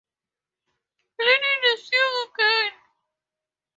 Lenin 1.19 1.61
is 1.77 1.91
young 1.93 2.25
again 2.33 2.71